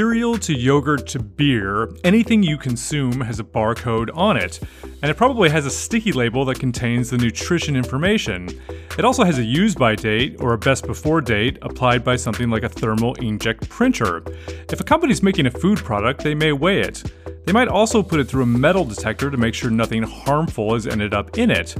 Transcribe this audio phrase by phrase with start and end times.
[0.00, 4.58] cereal to yogurt to beer, anything you consume has a barcode on it,
[5.02, 8.48] and it probably has a sticky label that contains the nutrition information.
[8.96, 12.48] It also has a use by date or a best before date applied by something
[12.48, 14.22] like a thermal inkjet printer.
[14.72, 17.02] If a company's making a food product, they may weigh it.
[17.50, 20.86] They might also put it through a metal detector to make sure nothing harmful has
[20.86, 21.74] ended up in it.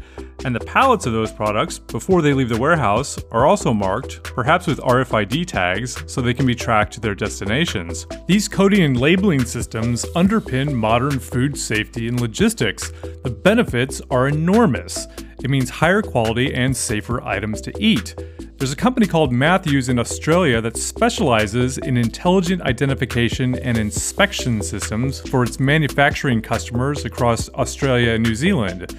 [0.45, 4.67] And the pallets of those products, before they leave the warehouse, are also marked, perhaps
[4.67, 8.09] with RFID tags, so they can be tracked to their destinations.
[8.27, 12.91] These coding and labeling systems underpin modern food safety and logistics.
[13.23, 15.07] The benefits are enormous.
[15.45, 18.17] It means higher quality and safer items to eat.
[18.61, 25.19] There's a company called Matthews in Australia that specializes in intelligent identification and inspection systems
[25.31, 28.95] for its manufacturing customers across Australia and New Zealand.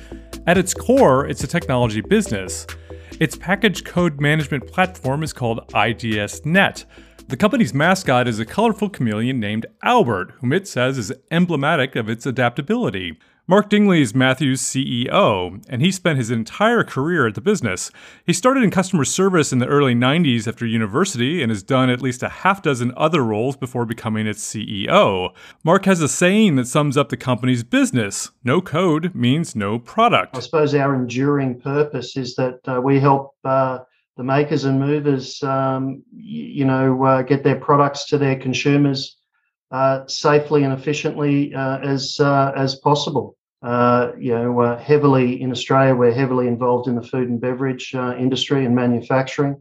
[0.47, 2.65] At its core, it's a technology business.
[3.19, 6.85] Its package code management platform is called IDSnet.
[7.27, 12.09] The company's mascot is a colorful chameleon named Albert, whom it says is emblematic of
[12.09, 13.19] its adaptability.
[13.47, 17.89] Mark Dingley is Matthew's CEO, and he spent his entire career at the business.
[18.23, 22.03] He started in customer service in the early 90s after university and has done at
[22.03, 25.33] least a half dozen other roles before becoming its CEO.
[25.63, 30.37] Mark has a saying that sums up the company's business no code means no product.
[30.37, 33.35] I suppose our enduring purpose is that uh, we help.
[33.43, 33.79] Uh,
[34.17, 39.17] the makers and movers, um, you know, uh, get their products to their consumers
[39.71, 43.37] uh, safely and efficiently uh, as uh, as possible.
[43.63, 48.15] Uh, you know, heavily in Australia, we're heavily involved in the food and beverage uh,
[48.17, 49.55] industry and manufacturing.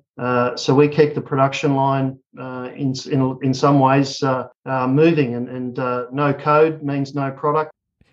[0.56, 4.22] so we keep the production line in, in in some ways
[4.66, 5.76] moving, and, and
[6.12, 7.70] no code means no product.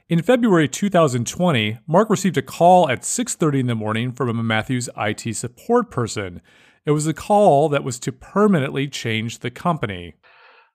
[0.09, 4.89] In February 2020, Mark received a call at 6:30 in the morning from a Matthews
[4.97, 6.41] IT support person.
[6.85, 10.13] It was a call that was to permanently change the company.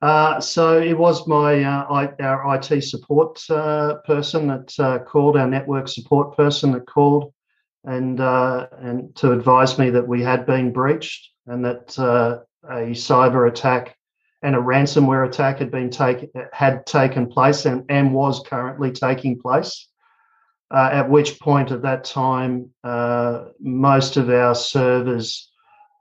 [0.03, 5.37] Uh, so it was my uh, I, our IT support uh, person that uh, called,
[5.37, 7.33] our network support person that called,
[7.85, 12.91] and uh, and to advise me that we had been breached and that uh, a
[12.91, 13.97] cyber attack
[14.43, 19.39] and a ransomware attack had been take had taken place and, and was currently taking
[19.39, 19.87] place.
[20.73, 22.69] at which point, at that time,
[23.61, 25.52] most of our servers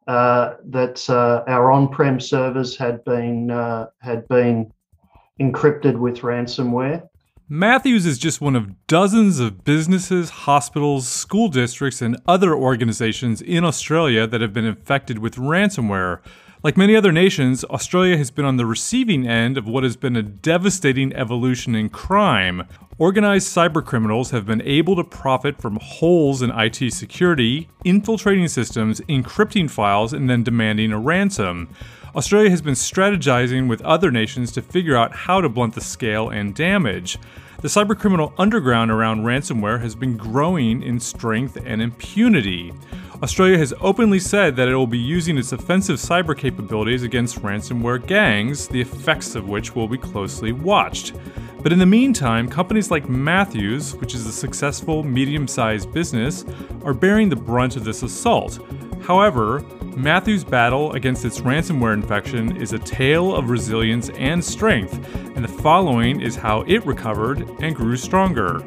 [0.07, 4.71] uh, that uh, our on-prem servers had been uh, had been
[5.39, 7.07] encrypted with ransomware.
[7.47, 13.65] Matthews is just one of dozens of businesses, hospitals, school districts, and other organizations in
[13.65, 16.21] Australia that have been infected with ransomware.
[16.63, 20.15] Like many other nations, Australia has been on the receiving end of what has been
[20.15, 22.67] a devastating evolution in crime.
[22.99, 29.71] Organized cybercriminals have been able to profit from holes in IT security, infiltrating systems, encrypting
[29.71, 31.67] files, and then demanding a ransom.
[32.15, 36.29] Australia has been strategizing with other nations to figure out how to blunt the scale
[36.29, 37.17] and damage.
[37.61, 42.73] The cybercriminal underground around ransomware has been growing in strength and impunity.
[43.21, 48.03] Australia has openly said that it will be using its offensive cyber capabilities against ransomware
[48.03, 51.13] gangs, the effects of which will be closely watched.
[51.61, 56.43] But in the meantime, companies like Matthews, which is a successful medium sized business,
[56.83, 58.57] are bearing the brunt of this assault.
[59.03, 59.63] However,
[59.95, 64.93] Matthews' battle against its ransomware infection is a tale of resilience and strength,
[65.35, 68.59] and the following is how it recovered and grew stronger.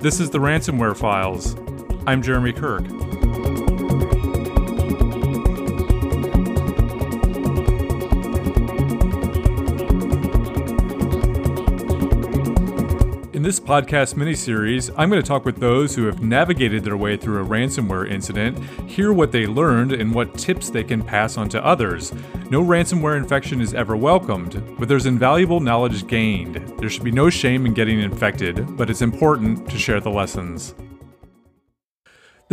[0.00, 1.56] This is the Ransomware Files.
[2.06, 2.84] I'm Jeremy Kirk.
[13.44, 17.42] This podcast miniseries, I'm going to talk with those who have navigated their way through
[17.42, 21.62] a ransomware incident, hear what they learned, and what tips they can pass on to
[21.62, 22.14] others.
[22.50, 26.56] No ransomware infection is ever welcomed, but there's invaluable knowledge gained.
[26.78, 30.74] There should be no shame in getting infected, but it's important to share the lessons.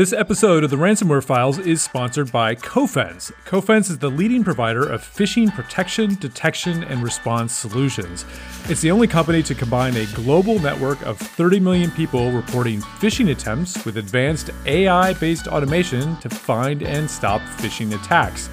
[0.01, 3.31] This episode of the Ransomware Files is sponsored by Cofense.
[3.45, 8.25] Cofense is the leading provider of phishing protection, detection, and response solutions.
[8.67, 13.29] It's the only company to combine a global network of 30 million people reporting phishing
[13.29, 18.49] attempts with advanced AI based automation to find and stop phishing attacks.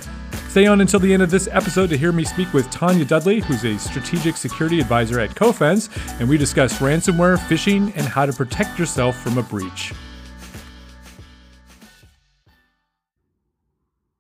[0.51, 3.41] Stay on until the end of this episode to hear me speak with Tanya Dudley,
[3.41, 5.89] who's a strategic security advisor at Cofense,
[6.21, 9.95] and we discuss ransomware, phishing, and how to protect yourself from a breach.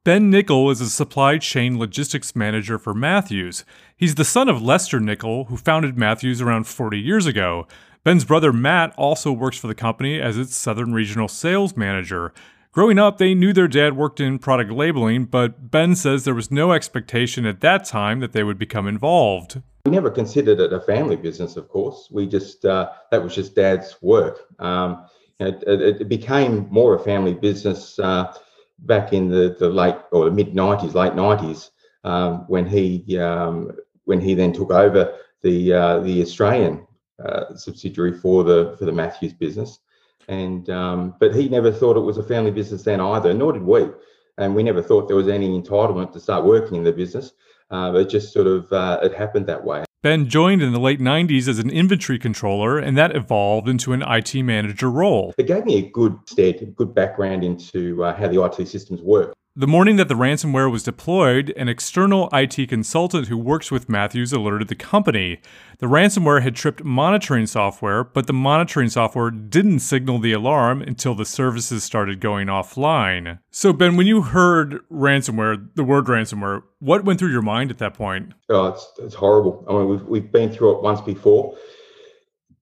[0.08, 3.66] Ben Nichol is a supply chain logistics manager for Matthews.
[3.94, 7.66] He's the son of Lester Nichol, who founded Matthews around 40 years ago.
[8.04, 12.32] Ben's brother Matt also works for the company as its Southern Regional Sales Manager.
[12.72, 16.50] Growing up, they knew their dad worked in product labeling, but Ben says there was
[16.50, 19.60] no expectation at that time that they would become involved.
[19.84, 22.08] We never considered it a family business, of course.
[22.10, 24.40] We just, uh, that was just dad's work.
[24.58, 25.04] Um,
[25.38, 28.32] it, it, became more a family business uh,
[28.80, 31.70] back in the, the late or the mid 90s, late 90s,
[32.04, 33.72] um, when he um,
[34.04, 36.86] when he then took over the uh, the Australian
[37.24, 39.80] uh, subsidiary for the for the Matthews business.
[40.28, 43.62] And um, but he never thought it was a family business then either, nor did
[43.62, 43.88] we.
[44.36, 47.32] And we never thought there was any entitlement to start working in the business.
[47.70, 49.87] Uh, it just sort of uh, it happened that way.
[50.00, 54.02] Ben joined in the late 90s as an inventory controller, and that evolved into an
[54.02, 55.34] IT manager role.
[55.36, 59.02] It gave me a good stead, a good background into uh, how the IT systems
[59.02, 59.34] work.
[59.58, 64.32] The morning that the ransomware was deployed, an external IT consultant who works with Matthews
[64.32, 65.40] alerted the company.
[65.78, 71.16] The ransomware had tripped monitoring software, but the monitoring software didn't signal the alarm until
[71.16, 73.40] the services started going offline.
[73.50, 77.78] So, Ben, when you heard ransomware, the word ransomware, what went through your mind at
[77.78, 78.34] that point?
[78.48, 79.64] Oh, it's, it's horrible.
[79.68, 81.56] I mean, we've, we've been through it once before.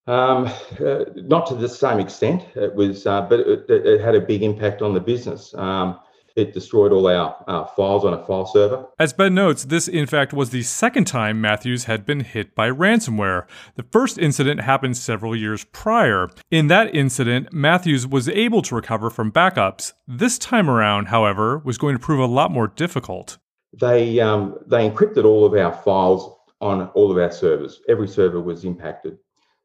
[0.06, 0.46] Um,
[0.80, 4.42] uh, not to the same extent, it was, uh, but it, it, had a big
[4.42, 5.52] impact on the business.
[5.56, 5.98] Um,
[6.36, 8.86] it destroyed all our uh, files on a file server.
[8.98, 12.70] As Ben notes, this in fact was the second time Matthews had been hit by
[12.70, 13.46] ransomware.
[13.74, 16.28] The first incident happened several years prior.
[16.50, 19.94] In that incident, Matthews was able to recover from backups.
[20.06, 23.38] This time around, however, was going to prove a lot more difficult.
[23.72, 27.80] They um, they encrypted all of our files on all of our servers.
[27.88, 29.18] Every server was impacted.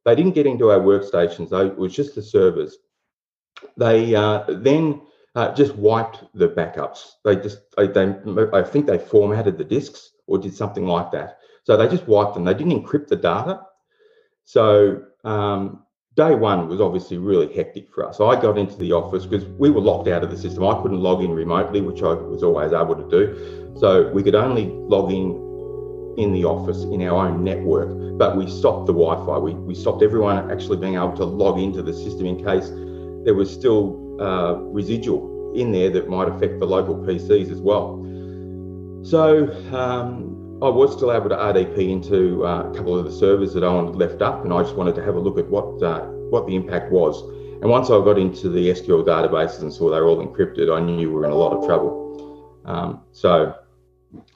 [0.05, 2.77] They didn't get into our workstations though; it was just the servers.
[3.77, 5.01] They uh, then
[5.35, 7.11] uh, just wiped the backups.
[7.23, 8.13] They just, they, they,
[8.53, 11.37] I think they formatted the disks or did something like that.
[11.63, 12.43] So they just wiped them.
[12.43, 13.61] They didn't encrypt the data.
[14.43, 15.83] So um,
[16.15, 18.19] day one was obviously really hectic for us.
[18.19, 20.65] I got into the office because we were locked out of the system.
[20.65, 23.75] I couldn't log in remotely, which I was always able to do.
[23.79, 25.49] So we could only log in
[26.17, 29.37] in the office in our own network, but we stopped the Wi-Fi.
[29.37, 32.67] We, we stopped everyone actually being able to log into the system in case
[33.23, 37.99] there was still uh, residual in there that might affect the local PCs as well.
[39.03, 43.53] So um, I was still able to RDP into uh, a couple of the servers
[43.53, 46.05] that Owen left up, and I just wanted to have a look at what uh,
[46.29, 47.21] what the impact was.
[47.61, 50.79] And once I got into the SQL databases and saw they were all encrypted, I
[50.79, 52.61] knew we were in a lot of trouble.
[52.65, 53.55] Um, so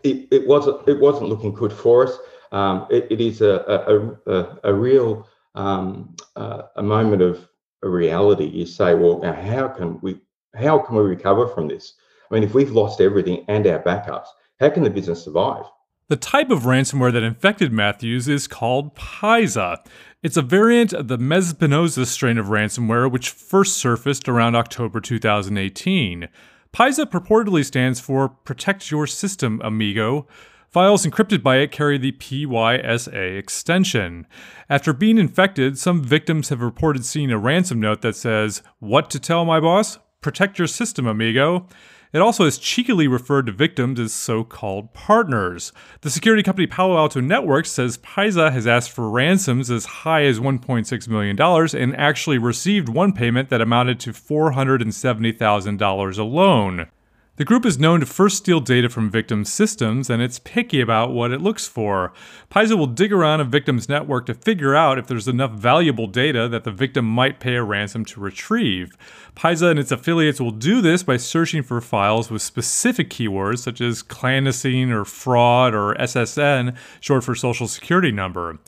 [0.04, 2.18] it, it, wasn't it wasn't looking good for us.
[2.52, 7.48] Um, it, it is a a, a, a real um, uh, a moment of
[7.84, 10.20] a reality, you say, well, now how can we
[10.56, 11.94] how can we recover from this?
[12.30, 14.28] I mean, if we've lost everything and our backups,
[14.60, 15.66] how can the business survive?
[16.08, 19.84] The type of ransomware that infected Matthews is called PYSA.
[20.22, 26.30] It's a variant of the Mespinoza strain of ransomware, which first surfaced around October 2018.
[26.74, 30.28] PYSA purportedly stands for Protect Your System, Amigo,
[30.76, 34.28] Files encrypted by it carry the PYSA extension.
[34.70, 39.20] After being infected, some victims have reported seeing a ransom note that says, What to
[39.22, 40.00] tell my boss?
[40.20, 41.70] Protect your system, amigo.
[42.12, 45.72] It also has cheekily referred to victims as so called partners.
[46.02, 50.42] The security company Palo Alto Networks says PYSA has asked for ransoms as high as
[50.42, 56.88] $1.6 million and actually received one payment that amounted to $470,000 alone.
[57.38, 61.12] The group is known to first steal data from victims' systems, and it's picky about
[61.12, 62.14] what it looks for.
[62.50, 66.48] PYSA will dig around a victim's network to figure out if there's enough valuable data
[66.48, 68.96] that the victim might pay a ransom to retrieve.
[69.36, 73.82] PYSA and its affiliates will do this by searching for files with specific keywords such
[73.82, 78.60] as clandestine or fraud or SSN, short for social security number.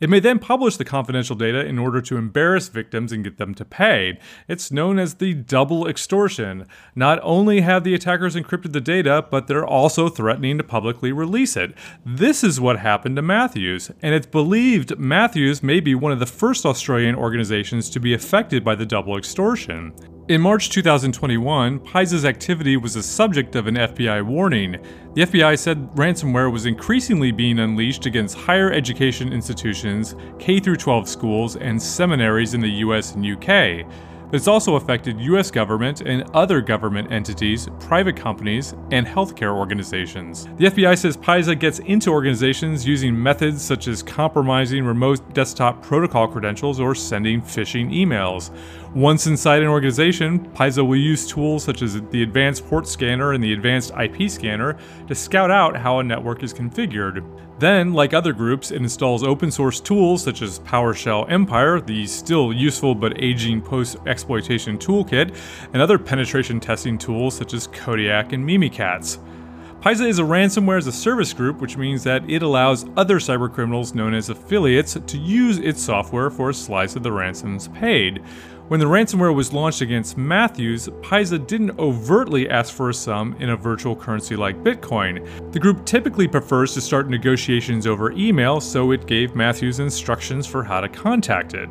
[0.00, 3.54] It may then publish the confidential data in order to embarrass victims and get them
[3.56, 4.18] to pay.
[4.48, 6.66] It's known as the double extortion.
[6.94, 11.54] Not only have the attackers encrypted the data, but they're also threatening to publicly release
[11.54, 11.74] it.
[12.04, 16.24] This is what happened to Matthews, and it's believed Matthews may be one of the
[16.24, 19.92] first Australian organizations to be affected by the double extortion.
[20.30, 24.76] In March 2021, PYSA's activity was the subject of an FBI warning.
[25.14, 31.56] The FBI said ransomware was increasingly being unleashed against higher education institutions, K 12 schools,
[31.56, 33.84] and seminaries in the US and UK.
[34.32, 40.44] It's also affected US government and other government entities, private companies, and healthcare organizations.
[40.56, 46.28] The FBI says PYSA gets into organizations using methods such as compromising remote desktop protocol
[46.28, 48.56] credentials or sending phishing emails.
[48.94, 53.42] Once inside an organization, PYSA will use tools such as the Advanced Port Scanner and
[53.42, 57.26] the Advanced IP Scanner to scout out how a network is configured.
[57.60, 62.54] Then, like other groups, it installs open source tools such as PowerShell Empire, the still
[62.54, 65.36] useful but aging post exploitation toolkit,
[65.74, 69.18] and other penetration testing tools such as Koadic and Mimikatz.
[69.82, 73.94] PYSA is a ransomware as a service group, which means that it allows other cybercriminals
[73.94, 78.22] known as affiliates to use its software for a slice of the ransoms paid.
[78.70, 83.50] When the ransomware was launched against Matthews, PYSA didn't overtly ask for a sum in
[83.50, 85.26] a virtual currency like Bitcoin.
[85.50, 90.62] The group typically prefers to start negotiations over email, so it gave Matthews instructions for
[90.62, 91.68] how to contact it.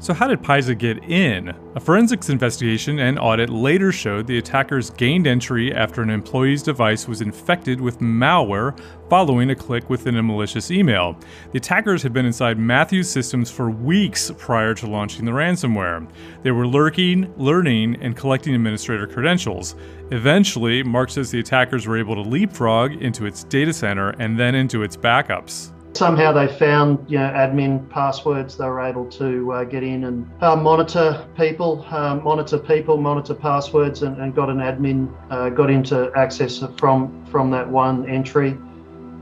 [0.00, 1.48] So, how did PYSA get in?
[1.74, 7.08] A forensics investigation and audit later showed the attackers gained entry after an employee's device
[7.08, 8.78] was infected with malware
[9.10, 11.18] following a click within a malicious email.
[11.50, 16.08] The attackers had been inside Matthew's systems for weeks prior to launching the ransomware.
[16.44, 19.74] They were lurking, learning, and collecting administrator credentials.
[20.12, 24.54] Eventually, Mark says the attackers were able to leapfrog into its data center and then
[24.54, 29.64] into its backups somehow they found you know admin passwords they were able to uh,
[29.64, 34.58] get in and uh, monitor people uh, monitor people monitor passwords and, and got an
[34.58, 38.56] admin uh, got into access from from that one entry.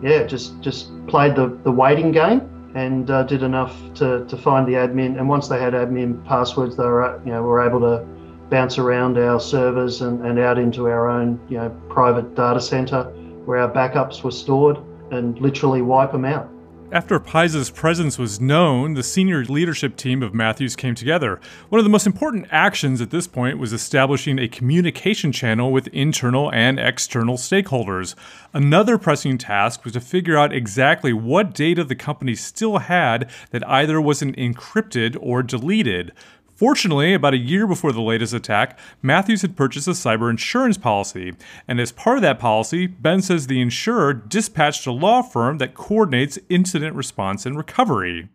[0.02, 2.42] Yeah just just played the the waiting game
[2.74, 5.16] and uh, did enough to, to find the admin.
[5.18, 8.04] And once they had admin passwords they were you know were able to
[8.50, 13.04] bounce around our servers and, and out into our own you know private data center
[13.46, 14.76] where our backups were stored
[15.10, 16.50] and literally wipe them out
[16.92, 21.40] after PYSA's presence was known, the senior leadership team of Matthews came together.
[21.68, 25.88] One of the most important actions at this point was establishing a communication channel with
[25.88, 28.14] internal and external stakeholders.
[28.52, 33.68] Another pressing task was to figure out exactly what data the company still had that
[33.68, 36.12] either wasn't encrypted or deleted.
[36.56, 41.34] Fortunately, about a year before the latest attack, Matthews had purchased a cyber insurance policy,
[41.68, 45.74] and as part of that policy, Ben says the insurer dispatched a law firm that
[45.74, 48.30] coordinates incident response and recovery.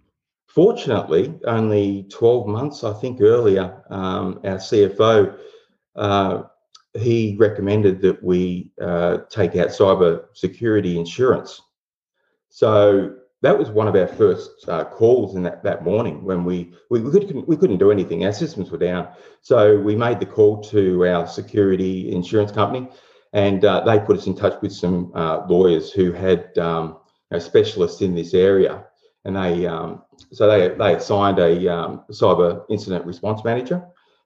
[0.47, 5.37] Fortunately, only 12 months, I think, earlier, um, our CFO
[5.95, 6.43] uh,
[6.93, 11.61] he recommended that we uh, take out cyber security insurance.
[12.49, 16.73] So that was one of our first uh, calls in that, that morning when we,
[16.89, 18.25] we, we, couldn't, we couldn't do anything.
[18.25, 19.07] Our systems were down.
[19.41, 22.87] So we made the call to our security insurance company
[23.33, 26.97] and uh, they put us in touch with some uh, lawyers who had um,
[27.39, 28.85] specialists in this area.
[29.23, 33.83] And they, um, so they, they assigned a um, cyber incident response manager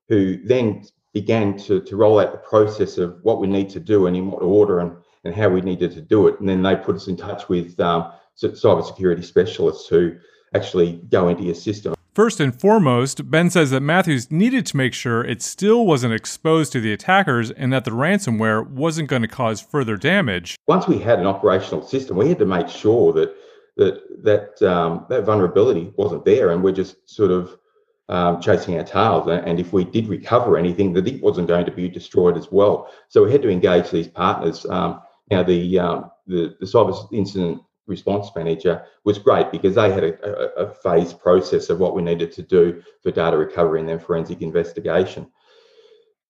[0.09, 4.07] who then began to, to roll out the process of what we need to do
[4.07, 6.39] and in what order and, and how we needed to do it.
[6.39, 8.11] And then they put us in touch with um,
[8.41, 10.15] cybersecurity specialists who
[10.53, 11.95] actually go into your system.
[12.13, 16.71] First and foremost, Ben says that Matthews needed to make sure it still wasn't exposed
[16.71, 20.55] to the attackers and that the ransomware wasn't going to cause further damage.
[20.65, 23.35] Once we had an operational system, we had to make sure that
[23.75, 27.57] that that um, that vulnerability wasn't there, and we're just sort of
[28.07, 29.27] um, chasing our tails.
[29.27, 32.89] And if we did recover anything, that it wasn't going to be destroyed as well.
[33.09, 34.65] So we had to engage these partners.
[34.65, 40.03] Um, now the, um, the the cyber incident response manager was great because they had
[40.03, 43.89] a, a, a phased process of what we needed to do for data recovery and
[43.89, 45.27] then forensic investigation.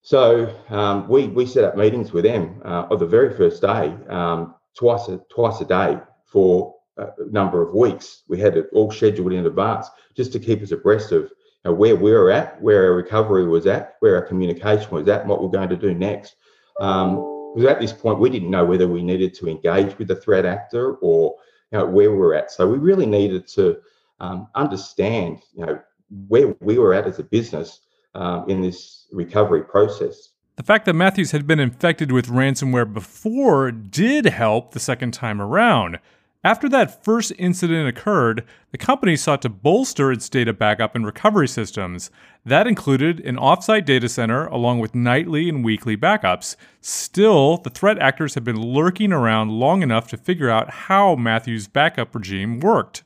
[0.02, 3.92] So um, we we set up meetings with them uh, on the very first day,
[4.08, 8.22] um, twice a, twice a day for a number of weeks.
[8.28, 11.30] We had it all scheduled in advance just to keep us abreast of you
[11.64, 15.22] know, where we were at, where our recovery was at, where our communication was at,
[15.22, 16.36] and what we're going to do next.
[16.80, 20.16] Um, because at this point we didn't know whether we needed to engage with the
[20.16, 21.36] threat actor or
[21.72, 22.50] you know, where we're at.
[22.50, 23.78] So we really needed to
[24.20, 25.80] um, understand, you know,
[26.28, 27.80] where we were at as a business
[28.14, 30.32] um, in this recovery process.
[30.56, 35.40] The fact that Matthews had been infected with ransomware before did help the second time
[35.40, 35.98] around.
[36.44, 41.48] After that first incident occurred, the company sought to bolster its data backup and recovery
[41.48, 42.10] systems.
[42.44, 46.54] That included an offsite data center along with nightly and weekly backups.
[46.80, 51.66] Still, the threat actors had been lurking around long enough to figure out how Matthew's
[51.66, 53.02] backup regime worked.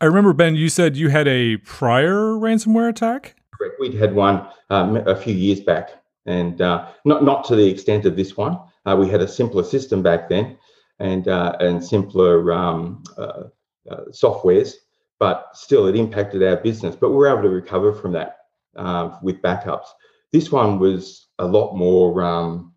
[0.00, 3.34] I remember, Ben, you said you had a prior ransomware attack?
[3.56, 3.76] Correct.
[3.80, 5.90] We'd had one um, a few years back,
[6.26, 8.58] and uh, not, not to the extent of this one.
[8.86, 10.56] Uh, we had a simpler system back then
[10.98, 13.44] and uh, and simpler um, uh,
[13.90, 14.74] uh, softwares,
[15.18, 16.96] but still it impacted our business.
[16.96, 18.38] But we were able to recover from that
[18.76, 19.86] uh, with backups.
[20.32, 22.74] This one was a lot more um,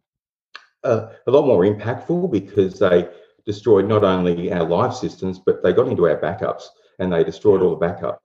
[0.83, 3.07] a lot more impactful because they
[3.45, 6.63] destroyed not only our live systems, but they got into our backups
[6.99, 8.17] and they destroyed all the backups.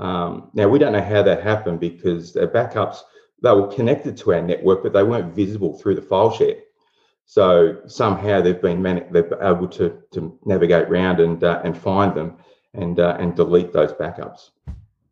[0.00, 2.98] Um, now we don't know how that happened because their backups
[3.42, 6.56] they were connected to our network, but they weren't visible through the file share.
[7.26, 11.76] So somehow they've been man- they've been able to, to navigate around and uh, and
[11.76, 12.36] find them
[12.74, 14.50] and uh, and delete those backups.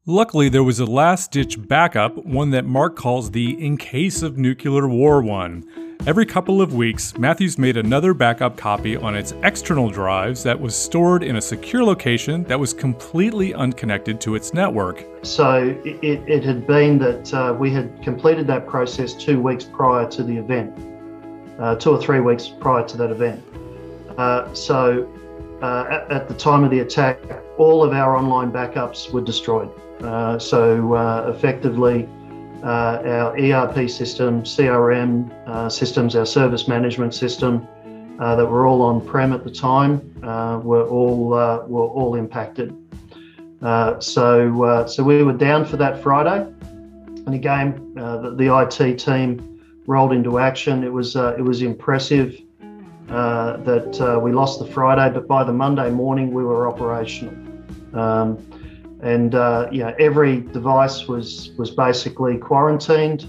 [0.04, 4.36] Luckily, there was a last ditch backup, one that Mark calls the in case of
[4.36, 5.64] nuclear war one.
[6.04, 10.74] Every couple of weeks, Matthews made another backup copy on its external drives that was
[10.74, 15.06] stored in a secure location that was completely unconnected to its network.
[15.22, 20.08] So it, it had been that uh, we had completed that process two weeks prior
[20.08, 20.76] to the event,
[21.58, 23.42] uh, two or three weeks prior to that event.
[24.18, 25.08] Uh, so
[25.62, 27.18] uh, at, at, the time of the attack,
[27.56, 29.70] all of our online backups were destroyed.
[30.02, 32.08] Uh, so uh, effectively,
[32.64, 37.66] uh, our ERP system, CRM uh, systems, our service management system
[38.18, 40.00] uh, that were all on prem at the time
[40.64, 42.76] were all were all impacted.
[44.00, 46.46] so so we were down for that Friday,
[47.26, 49.51] and again the, the IT team
[49.86, 50.84] rolled into action.
[50.84, 52.40] It was it was impressive.
[53.08, 57.34] Uh, that uh, we lost the Friday, but by the Monday morning we were operational.
[57.92, 58.38] Um,
[59.02, 63.26] and uh, yeah, every device was was basically quarantined.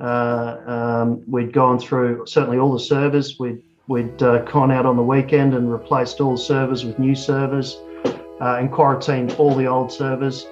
[0.00, 3.36] Uh, um, we'd gone through certainly all the servers.
[3.40, 7.14] We'd we'd uh, gone out on the weekend and replaced all the servers with new
[7.14, 10.46] servers, uh, and quarantined all the old servers.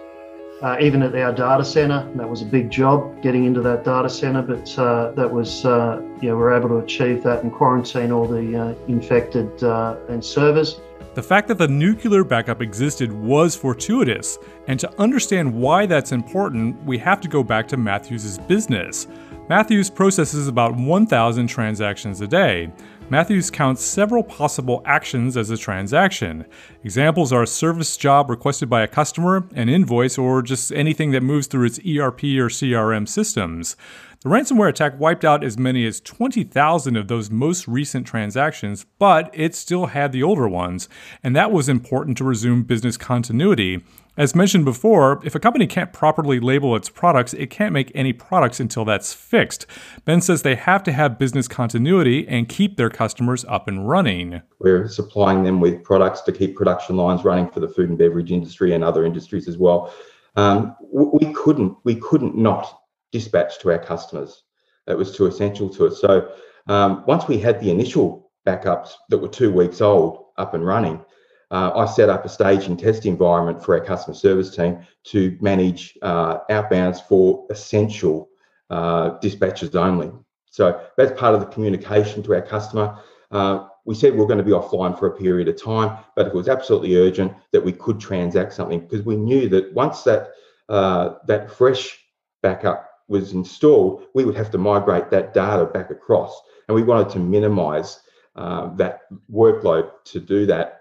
[0.62, 4.08] Uh, even at our data center, that was a big job getting into that data
[4.08, 8.26] center, but uh, that was uh, we were able to achieve that and quarantine all
[8.26, 10.80] the infected and servers.
[11.14, 16.82] The fact that the nuclear backup existed was fortuitous, and to understand why that's important,
[16.84, 19.06] we have to go back to Matthews' business.
[19.48, 22.72] Matthews processes about 1,000 transactions a day.
[23.10, 26.46] Matthews counts several possible actions as a transaction.
[26.82, 31.22] Examples are a service job requested by a customer, an invoice, or just anything that
[31.22, 33.76] moves through its ERP or CRM systems.
[34.22, 39.30] The ransomware attack wiped out as many as 20,000 of those most recent transactions, but
[39.34, 40.88] it still had the older ones,
[41.22, 43.82] and that was important to resume business continuity.
[44.16, 48.12] As mentioned before, if a company can't properly label its products, it can't make any
[48.12, 49.66] products until that's fixed.
[50.04, 54.40] Ben says they have to have business continuity and keep their customers up and running.
[54.60, 58.30] We're supplying them with products to keep production lines running for the food and beverage
[58.30, 59.92] industry and other industries as well.
[60.36, 64.44] Um, we couldn't we couldn't not dispatch to our customers.
[64.86, 66.00] It was too essential to us.
[66.00, 66.30] So
[66.68, 71.04] um, once we had the initial backups that were two weeks old up and running,
[71.54, 75.96] uh, I set up a staging test environment for our customer service team to manage
[76.02, 78.28] uh, outbounds for essential
[78.70, 80.10] uh, dispatches only.
[80.46, 82.98] So that's part of the communication to our customer.
[83.30, 86.26] Uh, we said we are going to be offline for a period of time, but
[86.26, 90.32] it was absolutely urgent that we could transact something because we knew that once that
[90.68, 91.96] uh, that fresh
[92.42, 96.36] backup was installed, we would have to migrate that data back across.
[96.66, 98.00] And we wanted to minimize
[98.34, 100.80] uh, that workload to do that.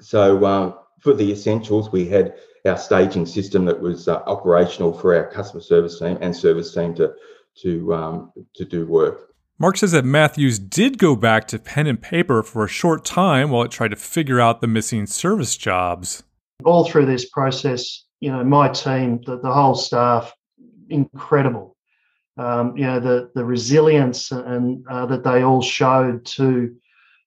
[0.00, 5.14] So um, for the essentials, we had our staging system that was uh, operational for
[5.16, 7.14] our customer service team and service team to
[7.62, 9.28] to um, to do work.
[9.58, 13.50] Mark says that Matthews did go back to pen and paper for a short time
[13.50, 16.22] while it tried to figure out the missing service jobs.
[16.64, 20.32] All through this process, you know, my team, the, the whole staff
[20.88, 21.76] incredible.
[22.36, 26.76] Um, you know the the resilience and uh, that they all showed to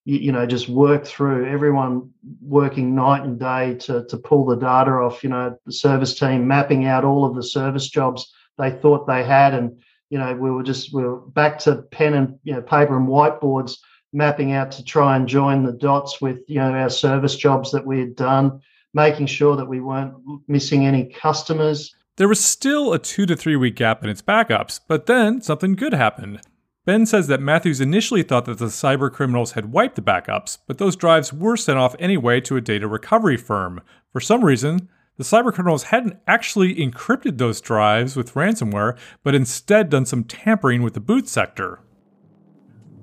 [0.06, 2.10] you know just work through everyone
[2.42, 6.48] working night and day to to pull the data off you know the service team
[6.48, 10.50] mapping out all of the service jobs they thought they had and you know we
[10.50, 13.78] were just we were back to pen and you know paper and whiteboards
[14.12, 17.86] mapping out to try and join the dots with you know our service jobs that
[17.86, 18.60] we had done
[18.94, 20.14] making sure that we weren't
[20.48, 24.80] missing any customers there was still a two to three week gap in its backups,
[24.88, 26.42] but then something good happened.
[26.84, 30.80] Ben says that Matthews initially thought that the cyber criminals had wiped the backups, but
[30.80, 33.82] those drives were sent off anyway to a data recovery firm.
[34.12, 39.92] For some reason, the cyber criminals hadn't actually encrypted those drives with ransomware, but instead
[39.92, 41.82] done some tampering with the boot sector.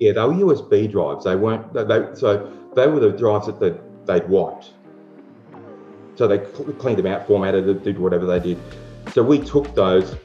[0.00, 1.24] Yeah, they were USB drives.
[1.24, 1.72] They weren't.
[1.72, 4.72] They, they, so they were the drives that they'd, they'd wiped.
[6.16, 8.58] So they cleaned them out, formatted it, did whatever they did.
[9.12, 10.16] So we took those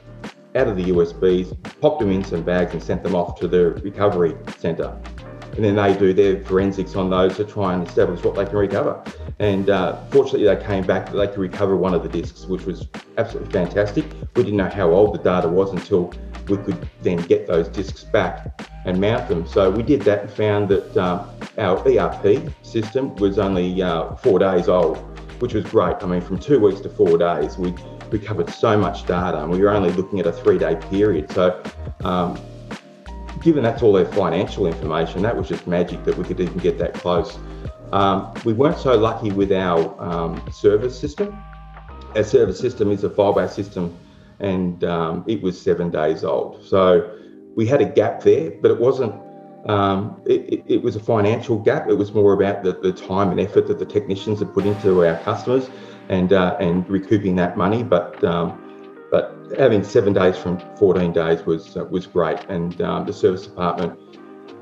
[0.54, 3.70] out of the USBs, popped them in some bags and sent them off to the
[3.82, 4.96] recovery centre.
[5.56, 8.56] And then they do their forensics on those to try and establish what they can
[8.56, 9.02] recover.
[9.38, 12.64] And uh, fortunately, they came back that they could recover one of the discs, which
[12.64, 12.88] was
[13.18, 14.04] absolutely fantastic.
[14.34, 16.12] We didn't know how old the data was until
[16.48, 19.46] we could then get those discs back and mount them.
[19.46, 24.38] So we did that and found that um, our ERP system was only uh, four
[24.40, 24.98] days old,
[25.40, 25.96] which was great.
[26.00, 27.72] I mean, from two weeks to four days, we
[28.10, 31.30] we covered so much data and we were only looking at a three day period.
[31.32, 31.62] So,
[32.04, 32.38] um,
[33.42, 36.78] given that's all their financial information, that was just magic that we could even get
[36.78, 37.38] that close.
[37.92, 41.36] Um, we weren't so lucky with our um, service system.
[42.16, 43.96] Our service system is a file based system
[44.40, 46.64] and um, it was seven days old.
[46.64, 47.18] So,
[47.56, 49.14] we had a gap there, but it wasn't
[49.66, 51.88] um, it, it, was a financial gap.
[51.88, 55.06] It was more about the, the time and effort that the technicians had put into
[55.06, 55.70] our customers
[56.10, 57.82] and uh, and recouping that money.
[57.82, 58.60] But um,
[59.10, 62.40] but having seven days from 14 days was uh, was great.
[62.48, 63.98] And um, the service department,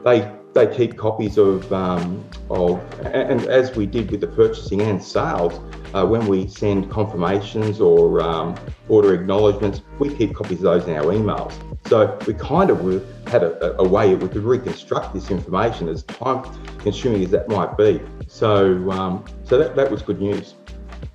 [0.04, 5.02] they they keep copies of um, of and as we did with the purchasing and
[5.02, 5.58] sales,
[5.94, 8.54] uh, when we send confirmations or um,
[8.88, 11.52] order acknowledgements, we keep copies of those in our emails.
[11.88, 12.78] So we kind of
[13.26, 16.44] had a, a way we could reconstruct this information as time
[16.78, 18.00] consuming as that might be.
[18.26, 20.54] So um, so that, that was good news.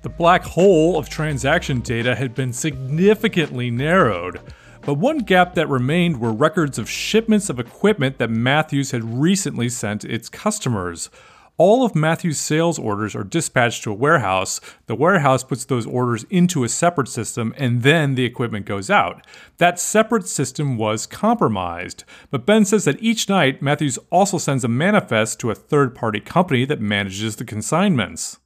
[0.02, 4.40] The black hole of transaction data had been significantly narrowed,
[4.88, 9.68] but one gap that remained were records of shipments of equipment that Matthews had recently
[9.68, 11.10] sent its customers.
[11.58, 14.62] All of Matthews' sales orders are dispatched to a warehouse.
[14.86, 19.26] The warehouse puts those orders into a separate system, and then the equipment goes out.
[19.58, 22.04] That separate system was compromised.
[22.30, 26.20] But Ben says that each night, Matthews also sends a manifest to a third party
[26.20, 28.38] company that manages the consignments.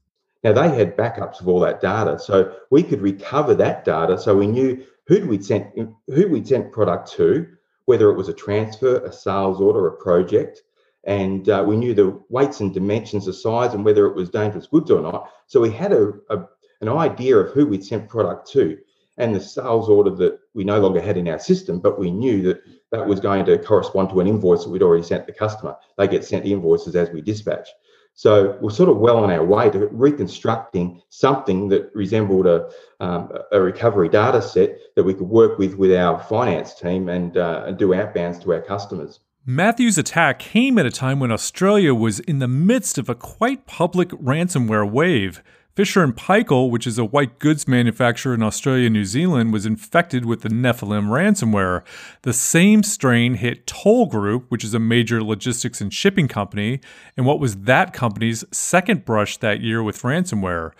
[0.43, 4.37] Now they had backups of all that data, so we could recover that data, so
[4.37, 7.47] we knew who we'd sent who we'd sent product to,
[7.87, 10.63] whether it was a transfer, a sales order, a project,
[11.05, 14.67] and uh, we knew the weights and dimensions, the size, and whether it was dangerous
[14.67, 15.31] goods or not.
[15.47, 16.45] So we had a, a
[16.81, 18.77] an idea of who we'd sent product to,
[19.19, 22.43] and the sales order that we no longer had in our system, but we knew
[22.43, 22.61] that
[22.91, 25.77] that was going to correspond to an invoice that we'd already sent the customer.
[25.97, 27.69] They get sent invoices as we dispatch.
[28.15, 32.71] So we're sort of well on our way to reconstructing something that resembled a,
[33.01, 37.37] um, a recovery data set that we could work with with our finance team and,
[37.37, 39.21] uh, and do outbounds to our customers.
[39.45, 43.67] Matthew's attack came at a time when Australia was in the midst of a quite
[43.67, 45.43] public ransomware wave.
[45.75, 49.65] Fisher and Paykel, which is a white goods manufacturer in Australia and New Zealand, was
[49.65, 51.83] infected with the Nephilim ransomware.
[52.23, 56.81] The same strain hit Toll Group, which is a major logistics and shipping company,
[57.17, 60.73] and what was that company's second brush that year with ransomware.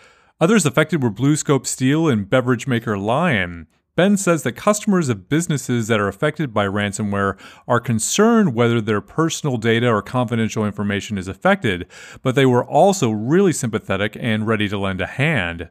[0.43, 3.69] Others affected were BlueScope Steel and beverage maker Lion.
[3.95, 9.03] Ben says that customers of businesses that are affected by ransomware are concerned whether their
[9.03, 11.87] personal data or confidential information is affected,
[12.23, 15.69] but they were also really sympathetic and ready to lend a hand.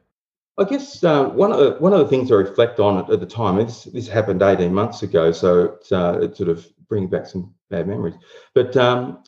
[0.56, 3.26] I guess uh, one of the, one of the things I reflect on at the
[3.26, 7.26] time, this this happened 18 months ago, so it, uh, it sort of brings back
[7.26, 8.14] some bad memories.
[8.54, 9.24] But um,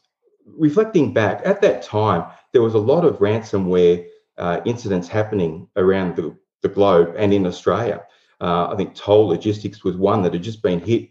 [0.47, 4.07] reflecting back at that time, there was a lot of ransomware
[4.39, 8.05] uh, incidents happening around the, the globe and in Australia.
[8.45, 11.09] Uh, I think Toll Logistics was one that had just been hit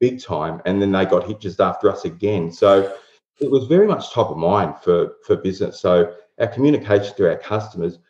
[0.00, 2.52] big time, and then they got hit just after us again.
[2.52, 2.94] So
[3.40, 5.80] it was very much top of mind for for business.
[5.80, 8.00] So our communication to our customers,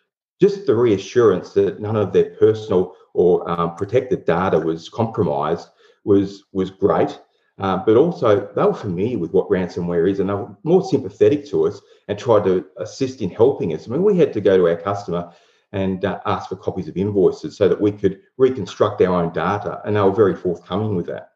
[0.40, 5.68] just the reassurance that none of their personal or um, protected data was compromised,
[6.02, 7.20] was was great.
[7.58, 11.46] Uh, but also they were familiar with what ransomware is and they were more sympathetic
[11.46, 13.86] to us and tried to assist in helping us.
[13.86, 15.32] I mean, we had to go to our customer
[15.74, 19.82] and uh, ask for copies of invoices so that we could reconstruct our own data.
[19.84, 21.32] And they were very forthcoming with that.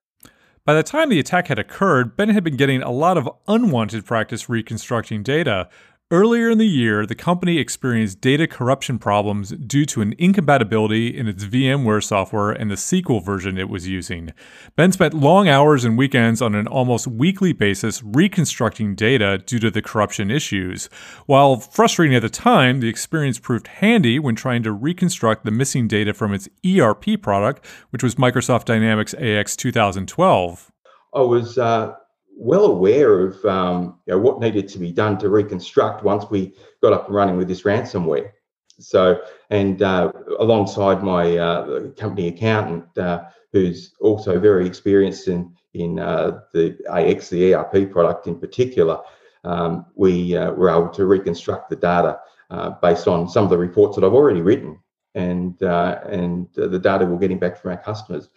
[0.65, 4.05] By the time the attack had occurred, Ben had been getting a lot of unwanted
[4.05, 5.69] practice reconstructing data,
[6.11, 11.29] Earlier in the year, the company experienced data corruption problems due to an incompatibility in
[11.29, 14.33] its VMware software and the SQL version it was using.
[14.75, 19.71] Ben spent long hours and weekends on an almost weekly basis reconstructing data due to
[19.71, 20.89] the corruption issues.
[21.27, 25.89] While frustrating at the time, the experience proved handy when trying to reconstruct the missing
[25.89, 30.73] data from its ERP product, which was Microsoft Dynamics AX 2012.
[31.15, 31.97] I was uh
[32.39, 36.55] well aware of um, you know, what needed to be done to reconstruct once we
[36.81, 38.31] got up and running with this ransomware.
[38.79, 39.21] So,
[39.51, 46.41] and uh, alongside my uh, company accountant, uh, who's also very experienced in in uh,
[46.55, 49.01] the AX, the ERP product in particular,
[49.45, 52.21] um, we uh, were able to reconstruct the data
[52.51, 54.79] uh, based on some of the reports that I've already written
[55.15, 58.29] and and the data we're getting back from our customers.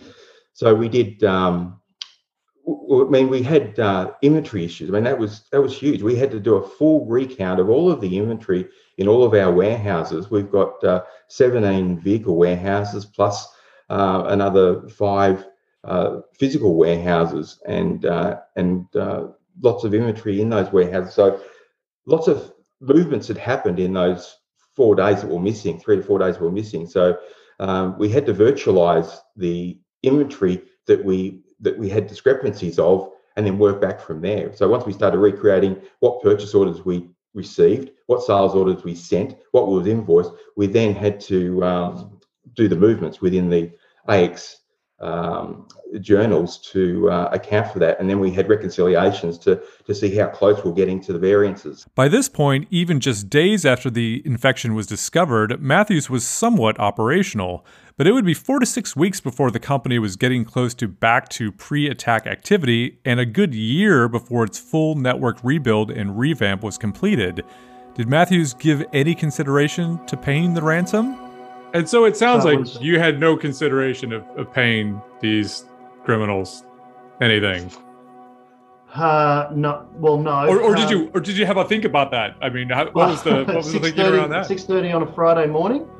[0.53, 1.23] So we did.
[1.23, 1.80] Um,
[2.67, 4.89] I mean, we had uh, inventory issues.
[4.89, 6.01] I mean, that was that was huge.
[6.01, 9.33] We had to do a full recount of all of the inventory in all of
[9.33, 10.29] our warehouses.
[10.29, 13.47] We've got uh, 17 vehicle warehouses plus
[13.89, 15.45] uh, another five
[15.83, 19.27] uh, physical warehouses, and uh, and uh,
[19.61, 21.13] lots of inventory in those warehouses.
[21.13, 21.41] So,
[22.05, 24.37] lots of movements had happened in those
[24.75, 26.87] four days that were missing, three to four days were missing.
[26.87, 27.17] So,
[27.59, 33.45] um, we had to virtualize the inventory that we that we had discrepancies of and
[33.45, 34.53] then work back from there.
[34.55, 39.37] So once we started recreating what purchase orders we received, what sales orders we sent,
[39.51, 42.19] what was invoiced, we then had to um,
[42.55, 43.71] do the movements within the
[44.07, 44.57] AX
[45.01, 45.67] um,
[45.99, 47.99] journals to uh, account for that.
[47.99, 51.87] And then we had reconciliations to, to see how close we're getting to the variances.
[51.95, 57.65] By this point, even just days after the infection was discovered, Matthews was somewhat operational.
[58.01, 60.87] But it would be four to six weeks before the company was getting close to
[60.87, 66.17] back to pre attack activity, and a good year before its full network rebuild and
[66.17, 67.45] revamp was completed.
[67.93, 71.15] Did Matthews give any consideration to paying the ransom?
[71.75, 75.65] And so it sounds like was, you had no consideration of, of paying these
[76.03, 76.63] criminals
[77.21, 77.71] anything.
[78.95, 79.87] Uh, no.
[79.93, 80.47] Well, no.
[80.47, 82.35] Or, or did you, or did you have a think about that?
[82.41, 84.47] I mean, how, what was the what was the thinking around that?
[84.47, 85.87] Six thirty on a Friday morning.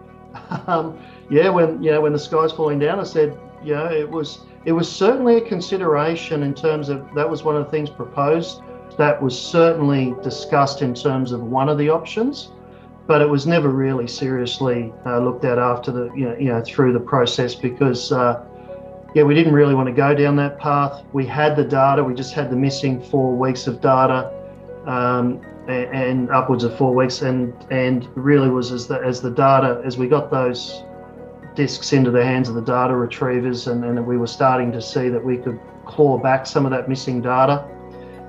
[0.68, 0.98] Um,
[1.32, 4.42] yeah, when you know when the sky's falling down, I said, you know, it was
[4.66, 8.62] it was certainly a consideration in terms of that was one of the things proposed.
[8.98, 12.52] That was certainly discussed in terms of one of the options
[13.08, 16.64] but it was never really seriously uh, looked at after the you know, you know
[16.64, 18.46] through the process because uh,
[19.16, 21.04] yeah we didn't really want to go down that path.
[21.12, 24.32] We had the data, we just had the missing four weeks of data,
[24.86, 29.32] um, and, and, upwards of four weeks, and and really was as the as the
[29.32, 30.84] data as we got those
[31.56, 35.10] discs into the hands of the data retrievers, and, and we were starting to see
[35.10, 37.68] that we could claw back some of that missing data.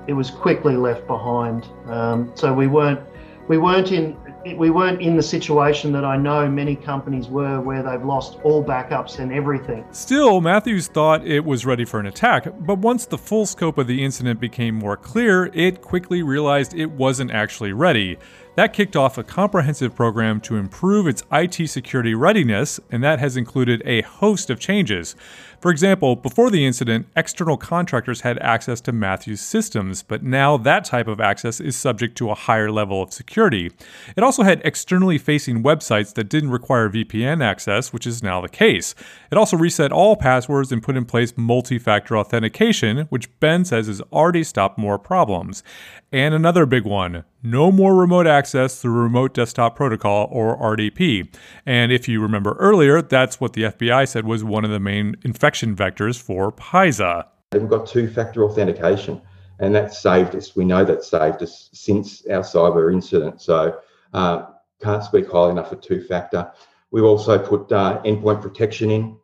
[0.07, 2.99] It was quickly left behind, um, so we weren't
[3.47, 4.17] we weren't in
[4.57, 8.63] we weren't in the situation that I know many companies were, where they've lost all
[8.63, 9.85] backups and everything.
[9.91, 13.87] Still, Matthews thought it was ready for an attack, but once the full scope of
[13.87, 18.17] the incident became more clear, it quickly realized it wasn't actually ready.
[18.55, 23.35] That kicked off a comprehensive program to improve its IT security readiness, and that has
[23.35, 25.15] included a host of changes.
[25.63, 30.83] For example, before the incident, external contractors had access to Matthews systems, but now that
[30.83, 33.71] type of access is subject to a higher level of security.
[34.17, 38.49] It also had externally facing websites that didn't require VPN access, which is now the
[38.49, 38.93] case.
[39.31, 43.87] It also reset all passwords and put in place multi factor authentication, which Ben says
[43.87, 45.63] has already stopped more problems.
[46.11, 51.27] And another big one no more remote access through Remote Desktop Protocol or RDP.
[51.65, 55.17] And if you remember earlier, that's what the FBI said was one of the main
[55.53, 57.27] infection vectors for PYSA.
[57.51, 59.21] We've got two factor authentication,
[59.59, 60.55] and that saved us.
[60.55, 63.39] We know that saved us since our cyber incident.
[63.39, 63.79] So,
[64.13, 64.47] uh,
[64.81, 66.51] can't speak highly enough of two factor.
[66.89, 69.17] We've also put uh, endpoint protection in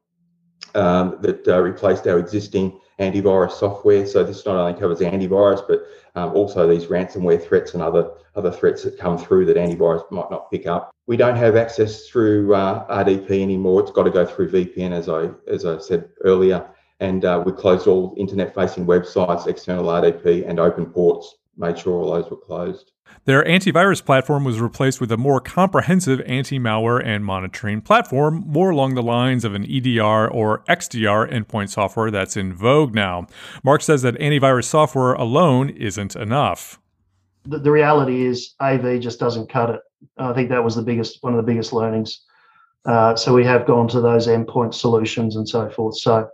[0.76, 4.06] um, that uh, replaced our existing antivirus software.
[4.06, 5.86] So this not only covers antivirus, but
[6.16, 10.30] um, also these ransomware threats and other other threats that come through that antivirus might
[10.30, 10.92] not pick up.
[11.08, 13.82] We don't have access through uh, RDP anymore.
[13.82, 16.68] It's got to go through VPN, as I as I said earlier.
[17.02, 21.36] And uh, we closed all internet-facing websites, external RDP, and open ports.
[21.56, 22.92] Made sure all those were closed.
[23.26, 28.72] Their antivirus platform was replaced with a more comprehensive anti malware and monitoring platform, more
[28.72, 33.28] along the lines of an EDR or XDR endpoint software that's in vogue now.
[33.64, 36.80] Mark says that antivirus software alone isn't enough.
[37.46, 39.82] The, the reality is, AV just doesn't cut it.
[40.18, 42.22] I think that was the biggest, one of the biggest learnings.
[42.86, 45.98] Uh, so we have gone to those endpoint solutions and so forth.
[45.98, 46.30] So,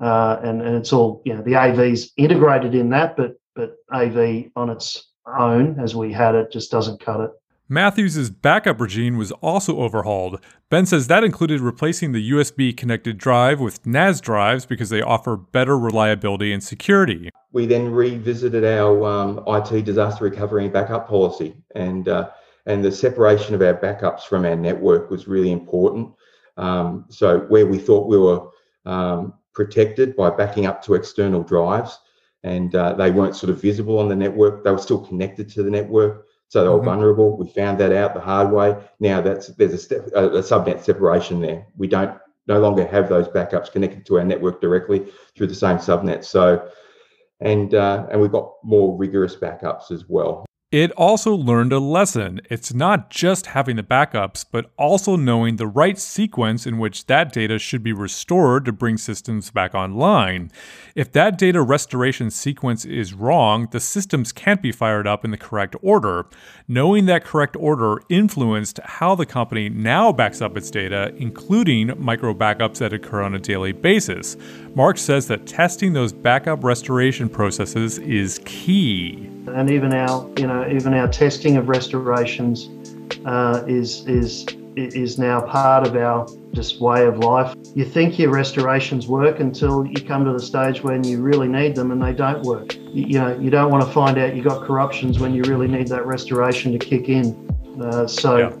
[0.00, 4.46] uh, and and it's all you know, the AV's integrated in that, but but AV
[4.56, 7.30] on its own as we had it just doesn't cut it.
[7.68, 10.38] Matthews' backup regime was also overhauled.
[10.68, 15.36] Ben says that included replacing the USB connected drive with NAS drives because they offer
[15.36, 17.30] better reliability and security.
[17.52, 22.30] We then revisited our um, IT disaster recovery and backup policy, and uh,
[22.66, 26.12] and the separation of our backups from our network was really important.
[26.58, 28.48] Um, so where we thought we were
[28.84, 31.98] um, protected by backing up to external drives,
[32.44, 34.62] and uh, they weren't sort of visible on the network.
[34.62, 36.84] They were still connected to the network, so they were mm-hmm.
[36.84, 37.36] vulnerable.
[37.36, 38.76] We found that out the hard way.
[39.00, 41.66] Now that's there's a, step, a, a subnet separation there.
[41.76, 45.78] We don't no longer have those backups connected to our network directly through the same
[45.78, 46.24] subnet.
[46.24, 46.68] So,
[47.40, 50.44] and uh, and we've got more rigorous backups as well.
[50.74, 52.40] It also learned a lesson.
[52.50, 57.32] It's not just having the backups, but also knowing the right sequence in which that
[57.32, 60.50] data should be restored to bring systems back online.
[60.96, 65.36] If that data restoration sequence is wrong, the systems can't be fired up in the
[65.36, 66.26] correct order.
[66.66, 72.34] Knowing that correct order influenced how the company now backs up its data, including micro
[72.34, 74.36] backups that occur on a daily basis.
[74.76, 79.30] Mark says that testing those backup restoration processes is key.
[79.46, 82.70] And even our, you know, even our testing of restorations
[83.24, 84.44] uh, is is
[84.76, 87.54] is now part of our just way of life.
[87.76, 91.76] You think your restorations work until you come to the stage when you really need
[91.76, 92.74] them and they don't work.
[92.74, 95.68] You, you know, you don't want to find out you got corruptions when you really
[95.68, 97.80] need that restoration to kick in.
[97.80, 98.38] Uh, so.
[98.38, 98.56] Yeah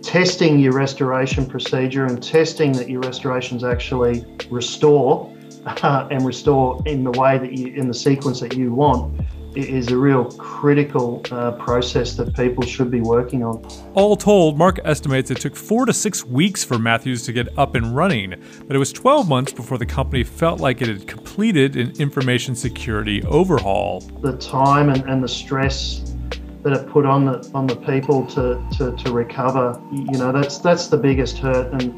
[0.00, 5.28] testing your restoration procedure and testing that your restorations actually restore
[5.66, 9.20] and restore in the way that you, in the sequence that you want
[9.56, 13.64] is a real critical uh, process that people should be working on.
[13.94, 17.74] All told, Mark estimates it took four to six weeks for Matthews to get up
[17.74, 18.34] and running,
[18.66, 22.54] but it was 12 months before the company felt like it had completed an information
[22.54, 24.00] security overhaul.
[24.22, 26.14] The time and, and the stress
[26.62, 30.58] that it put on the on the people to, to, to recover, you know, that's
[30.58, 31.94] that's the biggest hurt, and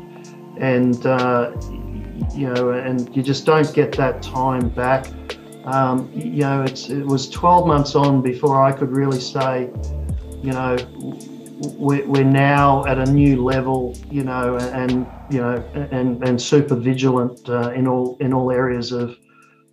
[0.59, 1.51] and uh,
[2.41, 5.07] you know, and you just don't get that time back.
[5.67, 9.69] Um, you know, it was 12 months on before I could really say,
[10.43, 10.79] you know,
[11.77, 17.47] we're now at a new level, you know, and you know, and and super vigilant
[17.51, 19.19] uh, in all in all areas of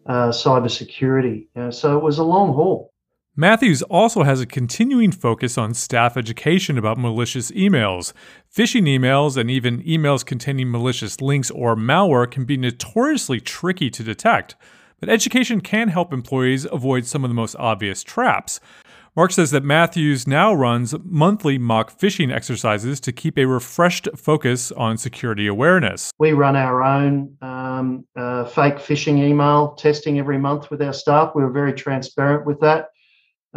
[0.05, 1.47] uh, cybersecurity.
[1.55, 2.91] You know, so it was a long haul.
[3.39, 8.11] Matthews also has a continuing focus on staff education about malicious emails.
[8.51, 14.01] Phishing emails and even emails containing malicious links or malware can be notoriously tricky to
[14.01, 14.55] detect,
[14.99, 18.59] but education can help employees avoid some of the most obvious traps.
[19.15, 24.71] Mark says that Matthews now runs monthly mock phishing exercises to keep a refreshed focus
[24.71, 26.11] on security awareness.
[26.17, 31.33] We run our own um, uh, fake phishing email testing every month with our staff.
[31.35, 32.89] We were very transparent with that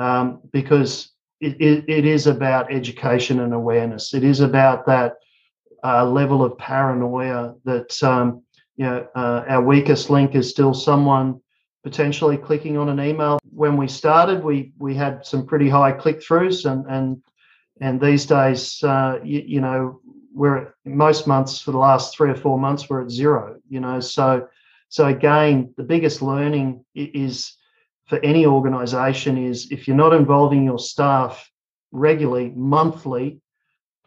[0.00, 1.10] um, because
[1.40, 4.14] it, it, it is about education and awareness.
[4.14, 5.14] It is about that
[5.84, 8.42] uh, level of paranoia that um,
[8.76, 11.40] you know uh, our weakest link is still someone
[11.82, 13.38] potentially clicking on an email.
[13.50, 17.22] When we started, we we had some pretty high click throughs, and and
[17.80, 20.00] and these days, uh, you, you know,
[20.34, 23.58] we're most months for the last three or four months we're at zero.
[23.68, 24.48] You know, so
[24.88, 27.56] so again, the biggest learning is
[28.10, 31.48] for any organization is if you're not involving your staff
[31.92, 33.40] regularly, monthly,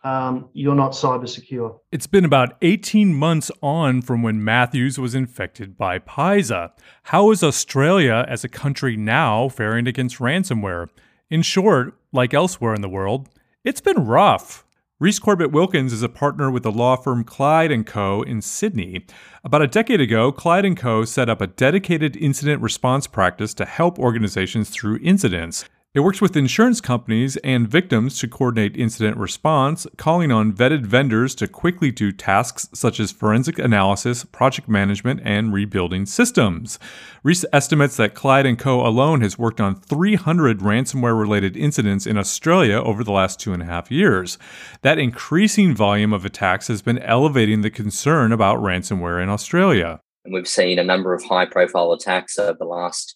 [0.03, 1.79] um, you're not cyber secure.
[1.89, 6.71] It's been about 18 months on from when Matthews was infected by PYSA.
[7.03, 10.89] How is Australia as a country now faring against ransomware?
[11.29, 13.29] In short, like elsewhere in the world,
[13.63, 14.65] it's been rough.
[15.03, 18.21] Reece Corbett Wilkins is a partner with the law firm Clyde & Co.
[18.21, 19.05] in Sydney.
[19.43, 21.03] About a decade ago, Clyde & Co.
[21.03, 25.65] set up a dedicated incident response practice to help organizations through incidents.
[25.95, 31.35] It works with insurance companies and victims to coordinate incident response, calling on vetted vendors
[31.35, 36.79] to quickly do tasks such as forensic analysis, project management, and rebuilding systems.
[37.21, 38.83] Reece estimates that Clyde & Co.
[38.83, 43.67] alone has worked on 300 ransomware-related incidents in Australia over the last two and a
[43.67, 44.39] half years.
[44.81, 50.01] That increasing volume of attacks has been elevating the concern about ransomware in Australia.
[50.25, 53.15] And we've seen a number of high-profile attacks over the last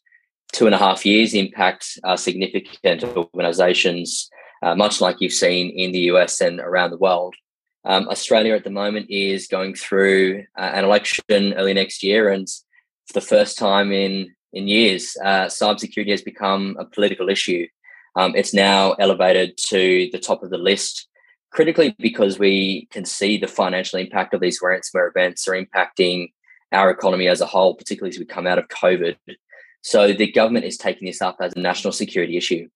[0.54, 4.30] two and a half years impact uh, significant organizations,
[4.64, 7.36] uh, much like you've seen in the US and around the world.
[7.86, 12.48] Um, Australia at the moment is going through uh, an election early next year, and
[13.08, 17.68] for the first time in in years, uh, cybersecurity has become a political issue.
[18.16, 21.08] Um, it's now elevated to the top of the list,
[21.52, 26.32] critically because we can see the financial impact of these ransomware events are impacting
[26.72, 29.16] our economy as a whole, particularly as we come out of COVID.
[29.88, 32.68] So the government is taking this up as a national security issue.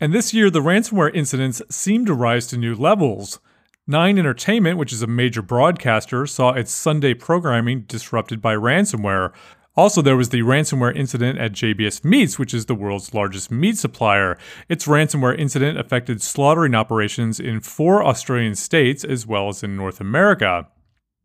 [0.00, 3.40] And this year, the ransomware incidents seem to rise to new levels.
[3.86, 9.34] Nine Entertainment, which is a major broadcaster, saw its Sunday programming disrupted by ransomware.
[9.76, 13.76] Also, there was the ransomware incident at JBS Meats, which is the world's largest meat
[13.76, 14.38] supplier.
[14.66, 20.00] Its ransomware incident affected slaughtering operations in four Australian states as well as in North
[20.00, 20.66] America.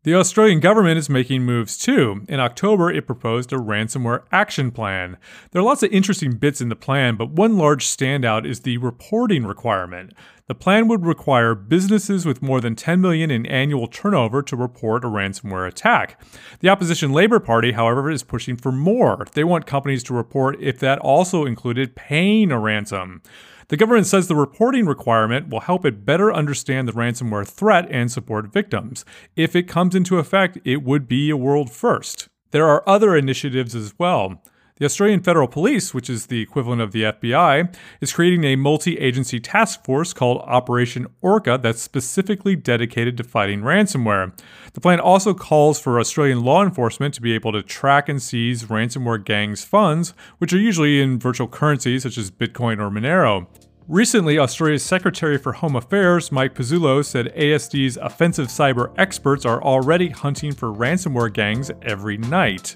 [0.06, 2.24] The Australian government is making moves too.
[2.28, 5.16] In October, it proposed a ransomware action plan.
[5.50, 8.78] There are lots of interesting bits in the plan, but one large standout is the
[8.78, 10.12] reporting requirement.
[10.46, 15.04] The plan would require businesses with more than 10 million in annual turnover to report
[15.04, 16.22] a ransomware attack.
[16.60, 19.26] The opposition Labor Party, however, is pushing for more.
[19.32, 23.22] They want companies to report if that also included paying a ransom.
[23.68, 28.12] The government says the reporting requirement will help it better understand the ransomware threat and
[28.12, 29.04] support victims.
[29.34, 32.28] If it comes into effect, it would be a world first.
[32.52, 34.40] There are other initiatives as well.
[34.78, 38.98] The Australian Federal Police, which is the equivalent of the FBI, is creating a multi
[38.98, 44.38] agency task force called Operation Orca that's specifically dedicated to fighting ransomware.
[44.74, 48.64] The plan also calls for Australian law enforcement to be able to track and seize
[48.64, 53.46] ransomware gangs' funds, which are usually in virtual currencies such as Bitcoin or Monero.
[53.88, 60.08] Recently, Australia's Secretary for Home Affairs, Mike Pezzullo, said ASD's offensive cyber experts are already
[60.08, 62.74] hunting for ransomware gangs every night.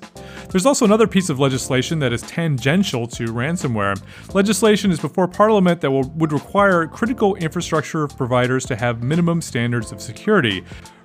[0.51, 4.01] There's also another piece of legislation that is tangential to ransomware.
[4.35, 9.91] Legislation is before Parliament that will, would require critical infrastructure providers to have minimum standards
[9.91, 10.63] of security.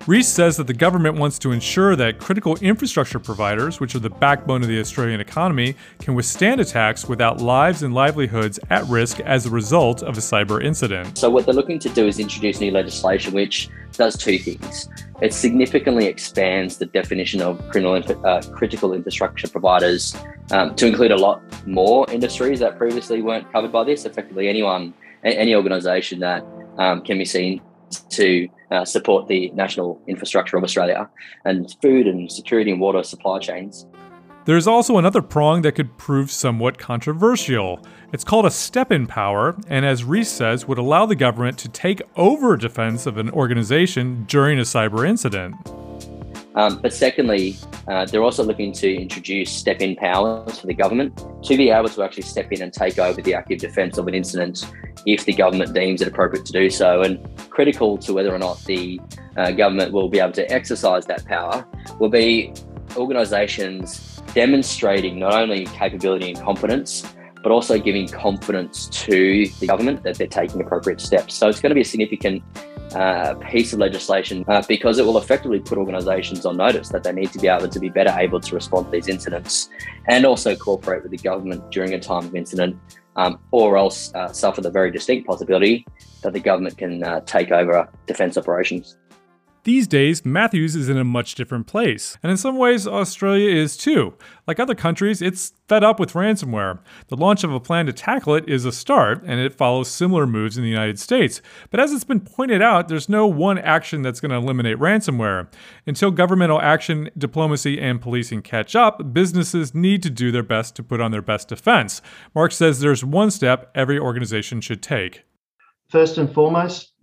[0.07, 4.11] Reece says that the government wants to ensure that critical infrastructure providers, which are the
[4.11, 9.47] backbone of the Australian economy, can withstand attacks without lives and livelihoods at risk as
[9.47, 11.17] a result of a cyber incident.
[11.17, 14.87] So, what they're looking to do is introduce new legislation which does two things.
[15.23, 20.15] It significantly expands the definition of critical, uh, critical infrastructure providers
[20.51, 24.05] um, to include a lot more industries that previously weren't covered by this.
[24.05, 24.93] Effectively, anyone,
[25.23, 26.45] any organisation that
[26.77, 27.59] um, can be seen
[28.09, 31.09] to uh, support the national infrastructure of Australia
[31.45, 33.85] and food and security and water supply chains.
[34.45, 37.79] There's also another prong that could prove somewhat controversial.
[38.13, 41.69] It's called a step in power, and as Reece says, would allow the government to
[41.69, 45.55] take over defense of an organization during a cyber incident.
[46.55, 51.21] Um, but secondly, uh, they're also looking to introduce step in powers for the government
[51.43, 54.13] to be able to actually step in and take over the active defence of an
[54.13, 54.65] incident
[55.05, 57.01] if the government deems it appropriate to do so.
[57.01, 59.01] And critical to whether or not the
[59.35, 61.65] uh, government will be able to exercise that power
[61.99, 62.53] will be
[62.95, 67.05] organisations demonstrating not only capability and competence,
[67.43, 71.35] but also giving confidence to the government that they're taking appropriate steps.
[71.35, 72.41] So it's going to be a significant
[72.95, 77.11] uh, piece of legislation uh, because it will effectively put organisations on notice that they
[77.11, 79.69] need to be able to be better able to respond to these incidents
[80.07, 82.77] and also cooperate with the government during a time of incident,
[83.15, 85.85] um, or else uh, suffer the very distinct possibility
[86.21, 88.97] that the government can uh, take over defence operations.
[89.65, 93.75] These days, Matthews is in a much different place, and in some ways, Australia is
[93.75, 94.13] too.
[94.45, 96.77] Like other countries, it's fed up with ransomware.
[97.07, 100.27] The launch of a plan to tackle it is a start, and it follows similar
[100.27, 101.41] moves in the United States.
[101.71, 105.47] But as it's been pointed out, there's no one action that's going to eliminate ransomware.
[105.87, 110.83] Until governmental action, diplomacy, and policing catch up, businesses need to do their best to
[110.83, 112.03] put on their best defense.
[112.35, 115.23] Mark says there's one step every organization should take.
[115.89, 116.93] First and foremost,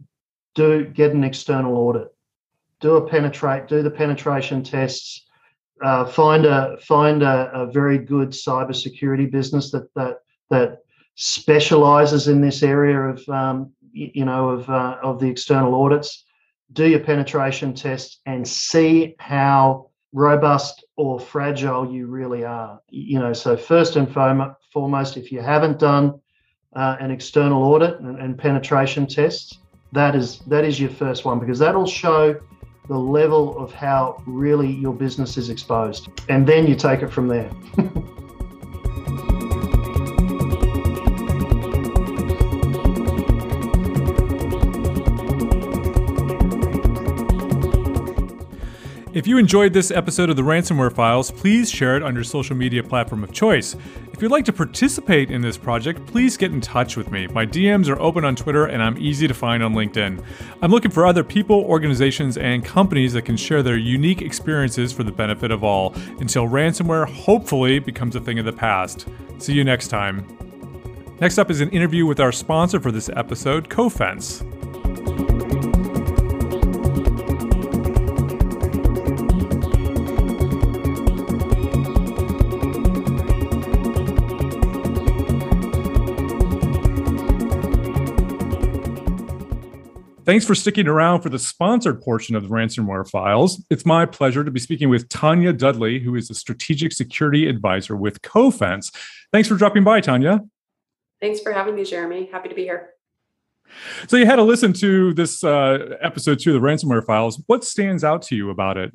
[0.54, 2.11] do get an external audit
[2.82, 5.24] do a penetrate, do the penetration tests,
[5.82, 10.18] uh, find a find a, a, very good cybersecurity business that that
[10.50, 10.78] that
[11.14, 16.24] specializes in this area of um, you know of uh, of the external audits.
[16.72, 22.80] Do your penetration tests and see how robust or fragile you really are.
[22.88, 26.20] You know, so first and foremost, if you haven't done
[26.74, 29.58] uh, an external audit and, and penetration tests,
[29.92, 32.38] that is that is your first one because that'll show
[32.88, 36.08] the level of how really your business is exposed.
[36.28, 37.50] And then you take it from there.
[49.14, 52.56] If you enjoyed this episode of the Ransomware Files, please share it on your social
[52.56, 53.76] media platform of choice.
[54.10, 57.26] If you'd like to participate in this project, please get in touch with me.
[57.26, 60.24] My DMs are open on Twitter and I'm easy to find on LinkedIn.
[60.62, 65.02] I'm looking for other people, organizations, and companies that can share their unique experiences for
[65.02, 69.06] the benefit of all until ransomware hopefully becomes a thing of the past.
[69.36, 70.26] See you next time.
[71.20, 74.42] Next up is an interview with our sponsor for this episode, Cofense.
[90.24, 93.64] Thanks for sticking around for the sponsored portion of the ransomware files.
[93.70, 97.96] It's my pleasure to be speaking with Tanya Dudley, who is a strategic security advisor
[97.96, 98.94] with Cofense.
[99.32, 100.42] Thanks for dropping by, Tanya.
[101.20, 102.28] Thanks for having me, Jeremy.
[102.30, 102.90] Happy to be here.
[104.06, 107.42] So, you had to listen to this uh, episode two of the ransomware files.
[107.46, 108.92] What stands out to you about it?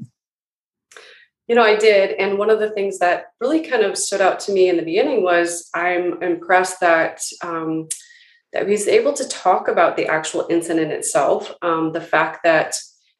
[1.49, 2.11] You know, I did.
[2.11, 4.83] And one of the things that really kind of stood out to me in the
[4.83, 7.19] beginning was I'm impressed that.
[7.43, 7.89] Um,
[8.53, 12.75] that he's able to talk about the actual incident itself, um, the fact that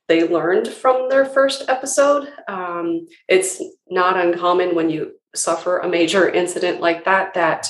[0.07, 2.31] they learned from their first episode.
[2.47, 7.69] Um, it's not uncommon when you suffer a major incident like that that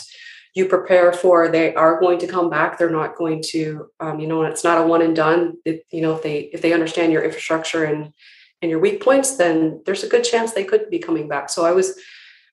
[0.53, 2.77] you prepare for they are going to come back.
[2.77, 5.53] They're not going to um, you know it's not a one and done.
[5.65, 8.13] If, you know if they if they understand your infrastructure and
[8.61, 11.49] and your weak points then there's a good chance they could be coming back.
[11.49, 11.99] So i was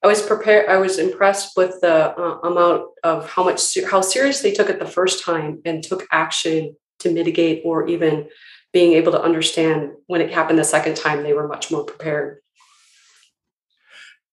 [0.05, 0.69] I was prepared.
[0.69, 4.77] I was impressed with the uh, amount of how much how seriously they took it
[4.77, 8.27] the first time and took action to mitigate or even
[8.71, 11.23] being able to understand when it happened the second time.
[11.23, 12.37] They were much more prepared.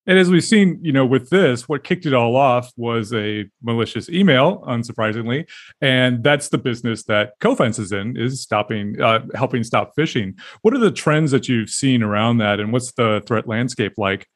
[0.06, 3.48] And as we've seen, you know, with this, what kicked it all off was a
[3.62, 5.48] malicious email, unsurprisingly,
[5.80, 10.34] and that's the business that Cofense is in, is stopping, uh, helping stop phishing.
[10.60, 14.26] What are the trends that you've seen around that, and what's the threat landscape like?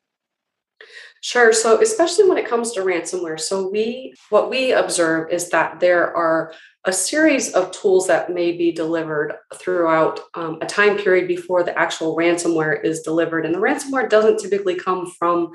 [1.27, 1.53] Sure.
[1.53, 6.17] So, especially when it comes to ransomware, so we what we observe is that there
[6.17, 6.53] are
[6.85, 11.77] a series of tools that may be delivered throughout um, a time period before the
[11.77, 15.51] actual ransomware is delivered, and the ransomware doesn't typically come from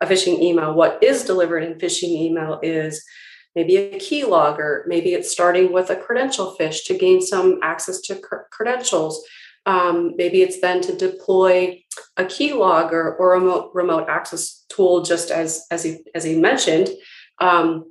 [0.00, 0.74] a phishing email.
[0.74, 3.00] What is delivered in phishing email is
[3.54, 8.20] maybe a keylogger, maybe it's starting with a credential phish to gain some access to
[8.50, 9.24] credentials.
[9.64, 11.82] Um, maybe it's then to deploy
[12.16, 16.88] a keylogger or a remote, remote access tool, just as as he as he mentioned,
[17.38, 17.88] um,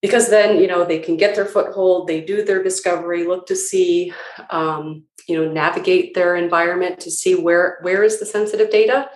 [0.00, 3.56] because then you know they can get their foothold, they do their discovery, look to
[3.56, 4.12] see,
[4.48, 9.10] um, you know, navigate their environment to see where where is the sensitive data.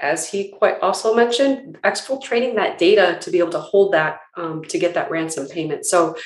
[0.00, 4.64] As he quite also mentioned, exfiltrating that data to be able to hold that um,
[4.64, 5.86] to get that ransom payment.
[5.86, 6.16] So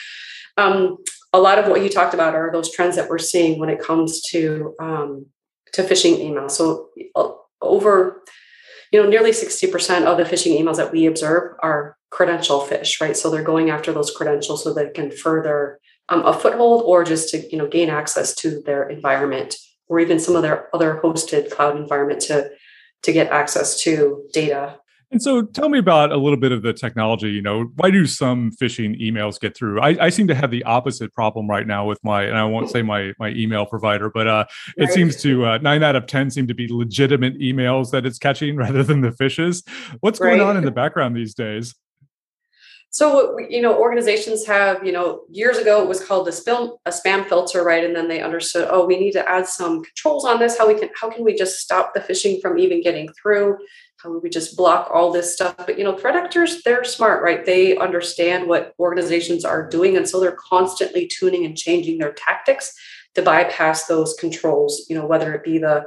[0.57, 0.97] um,
[1.33, 3.81] a lot of what you talked about are those trends that we're seeing when it
[3.81, 5.26] comes to um,
[5.72, 6.53] to phishing emails.
[6.53, 8.22] So uh, over,
[8.93, 13.01] you know, nearly sixty percent of the phishing emails that we observe are credential phish,
[13.01, 13.16] right?
[13.16, 17.29] So they're going after those credentials so they can further um, a foothold or just
[17.31, 19.57] to you know gain access to their environment
[19.89, 22.51] or even some of their other hosted cloud environment to
[23.03, 24.79] to get access to data
[25.11, 27.31] and so tell me about a little bit of the technology.
[27.31, 29.81] You know, why do some phishing emails get through?
[29.81, 32.71] I, I seem to have the opposite problem right now with my, and I won't
[32.71, 34.45] say my my email provider, but uh,
[34.77, 34.93] it right.
[34.93, 38.57] seems to uh, nine out of 10 seem to be legitimate emails that it's catching
[38.65, 39.67] rather than the phishes.
[40.01, 40.37] What's right.
[40.37, 41.75] going on in the background these days?
[42.91, 46.91] So you know, organizations have you know years ago it was called a spam a
[46.91, 47.85] spam filter, right?
[47.85, 50.59] And then they understood, oh, we need to add some controls on this.
[50.59, 53.59] How we can how can we just stop the phishing from even getting through?
[54.03, 55.57] How would we just block all this stuff.
[55.57, 57.45] But you know threat actors they're smart right?
[57.45, 62.75] They understand what organizations are doing and so they're constantly tuning and changing their tactics
[63.15, 65.85] to bypass those controls you know whether it be the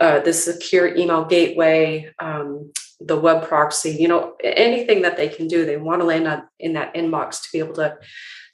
[0.00, 2.70] uh, the secure email gateway um,
[3.00, 5.64] the web proxy you know anything that they can do.
[5.64, 7.96] They want to land on, in that inbox to be able to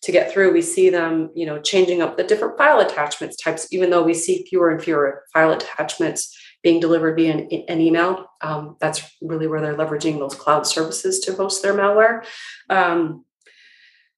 [0.02, 0.52] to get through.
[0.52, 4.14] We see them you know changing up the different file attachments types even though we
[4.14, 8.26] see fewer and fewer file attachments being delivered via an, an email.
[8.40, 12.24] Um, that's really where they're leveraging those cloud services to host their malware.
[12.70, 13.24] Um,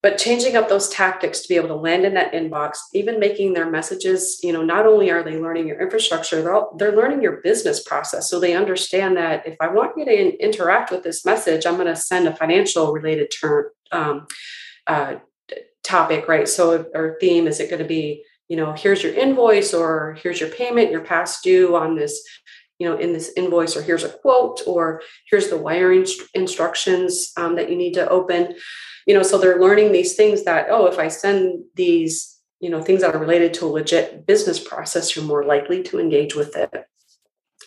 [0.03, 3.55] but changing up those tactics to be able to land in that inbox, even making
[3.55, 7.23] their messages, you know, not only are they learning your infrastructure, they're, all, they're learning
[7.23, 8.29] your business process.
[8.29, 11.87] So they understand that if I want you to interact with this message, I'm going
[11.87, 14.27] to send a financial related term um,
[14.87, 15.15] uh,
[15.83, 16.49] topic, right?
[16.49, 20.41] So or theme is it going to be you know here's your invoice or here's
[20.41, 22.23] your payment you're past due on this
[22.79, 27.57] you know in this invoice or here's a quote or here's the wiring instructions um,
[27.57, 28.55] that you need to open.
[29.07, 32.83] You know so they're learning these things that oh if i send these you know
[32.83, 36.57] things that are related to a legit business process you're more likely to engage with
[36.57, 36.87] it.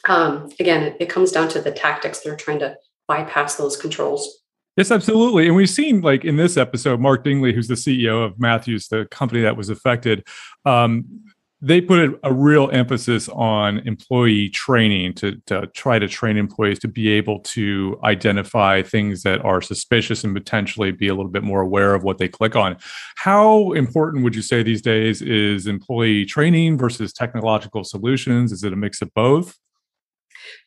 [0.07, 4.43] Um, again it, it comes down to the tactics they're trying to bypass those controls
[4.77, 5.47] Yes, absolutely.
[5.47, 9.07] And we've seen, like in this episode, Mark Dingley, who's the CEO of Matthews, the
[9.09, 10.23] company that was affected,
[10.65, 11.23] um,
[11.59, 16.87] they put a, real emphasis on employee training to, to try to train employees to
[16.87, 21.61] be able to identify things that are suspicious and potentially be a little bit more
[21.61, 22.77] aware of what they click on.
[23.15, 28.51] How important would you say these days is employee training versus technological solutions?
[28.51, 29.57] Is it a mix of both?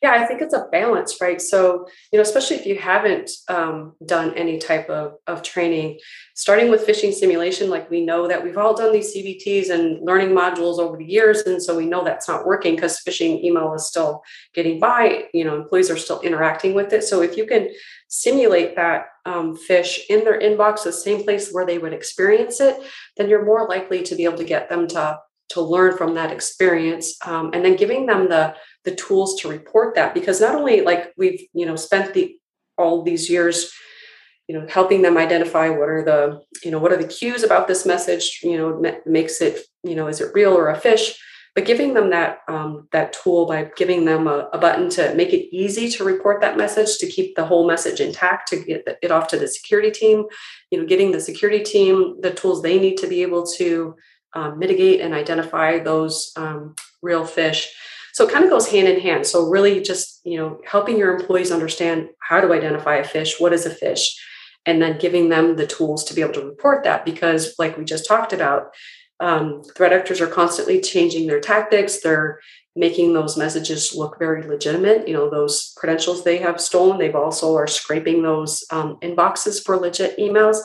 [0.02, 1.40] Yeah, I think it's a balance, right?
[1.40, 5.98] So, you know, especially if you haven't um, done any type of, of training,
[6.34, 10.30] starting with phishing simulation, like we know that we've all done these CBTs and learning
[10.30, 11.40] modules over the years.
[11.42, 14.22] And so we know that's not working because phishing email is still
[14.54, 17.04] getting by, you know, employees are still interacting with it.
[17.04, 17.68] So if you can
[18.08, 22.76] simulate that um, phish in their inbox, the same place where they would experience it,
[23.16, 25.18] then you're more likely to be able to get them to
[25.50, 29.94] to learn from that experience um, and then giving them the the tools to report
[29.94, 32.36] that because not only like we've you know spent the
[32.78, 33.72] all these years
[34.48, 37.68] you know helping them identify what are the you know what are the cues about
[37.68, 41.14] this message you know makes it you know is it real or a phish
[41.54, 45.32] but giving them that um, that tool by giving them a, a, button to make
[45.32, 49.10] it easy to report that message to keep the whole message intact to get it
[49.10, 50.24] off to the security team
[50.70, 53.94] you know getting the security team the tools they need to be able to
[54.34, 57.66] um, mitigate and identify those um, real phish.
[58.12, 59.26] So it kind of goes hand in hand.
[59.26, 63.52] So really just, you know, helping your employees understand how to identify a phish, what
[63.52, 64.06] is a phish,
[64.66, 67.84] and then giving them the tools to be able to report that because like we
[67.84, 68.74] just talked about,
[69.20, 72.00] um, threat actors are constantly changing their tactics.
[72.00, 72.40] They're
[72.74, 75.06] making those messages look very legitimate.
[75.06, 79.76] You know, those credentials they have stolen, they've also are scraping those um, inboxes for
[79.76, 80.58] legit emails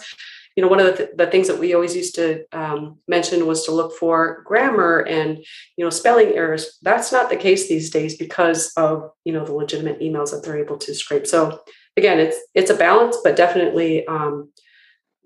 [0.55, 3.45] you know one of the, th- the things that we always used to um, mention
[3.45, 5.37] was to look for grammar and
[5.77, 9.53] you know spelling errors that's not the case these days because of you know the
[9.53, 11.61] legitimate emails that they're able to scrape so
[11.97, 14.49] again, it's it's a balance, but definitely um,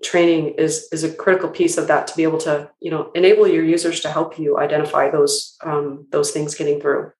[0.02, 3.46] training is is a critical piece of that to be able to you know enable
[3.46, 7.12] your users to help you identify those um, those things getting through.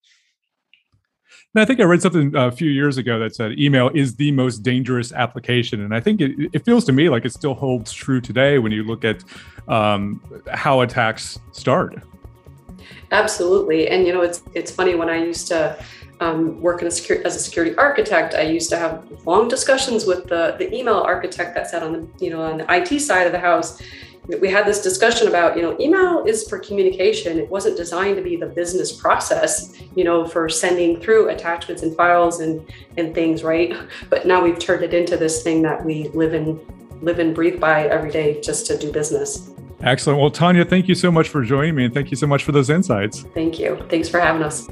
[1.52, 4.30] And I think I read something a few years ago that said email is the
[4.30, 7.92] most dangerous application, and I think it, it feels to me like it still holds
[7.92, 9.24] true today when you look at
[9.66, 10.22] um,
[10.52, 11.96] how attacks start.
[13.10, 15.76] Absolutely, and you know it's it's funny when I used to
[16.20, 20.06] um, work in a security, as a security architect, I used to have long discussions
[20.06, 23.26] with the, the email architect that sat on the you know on the IT side
[23.26, 23.82] of the house.
[24.40, 27.38] We had this discussion about you know email is for communication.
[27.38, 31.96] It wasn't designed to be the business process, you know, for sending through attachments and
[31.96, 32.64] files and
[32.96, 33.74] and things, right?
[34.08, 36.60] But now we've turned it into this thing that we live and
[37.02, 39.50] live and breathe by every day just to do business.
[39.82, 40.20] Excellent.
[40.20, 42.52] Well, Tanya, thank you so much for joining me and thank you so much for
[42.52, 43.22] those insights.
[43.34, 43.82] Thank you.
[43.88, 44.68] Thanks for having us.